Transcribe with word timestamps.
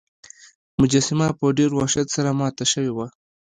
مجسمه 0.79 1.27
په 1.39 1.45
ډیر 1.57 1.71
وحشت 1.75 2.07
سره 2.15 2.29
ماته 2.39 2.65
شوې 2.71 2.91
وه. 2.93 3.07